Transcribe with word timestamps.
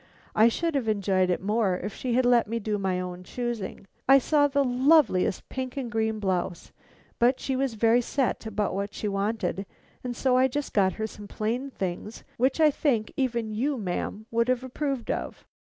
I 0.33 0.47
should 0.47 0.73
have 0.73 0.87
enjoyed 0.87 1.29
it 1.29 1.43
more 1.43 1.77
if 1.77 1.93
she 1.93 2.13
had 2.15 2.25
let 2.25 2.47
me 2.47 2.57
do 2.57 2.79
my 2.79 2.99
own 2.99 3.23
choosing 3.23 3.85
I 4.09 4.17
saw 4.17 4.47
the 4.47 4.63
loveliest 4.63 5.47
pink 5.47 5.77
and 5.77 5.91
green 5.91 6.17
blouse 6.17 6.71
but 7.19 7.39
she 7.39 7.55
was 7.55 7.75
very 7.75 8.01
set 8.01 8.47
about 8.47 8.73
what 8.73 8.95
she 8.95 9.07
wanted, 9.07 9.63
and 10.03 10.15
so 10.17 10.37
I 10.37 10.47
just 10.47 10.73
got 10.73 10.93
her 10.93 11.05
some 11.05 11.27
plain 11.27 11.69
things 11.69 12.23
which 12.37 12.59
I 12.59 12.71
think 12.71 13.13
even 13.15 13.53
you, 13.53 13.77
ma'am, 13.77 14.25
would 14.31 14.47
have 14.47 14.63
approved 14.63 15.11
of. 15.11 15.45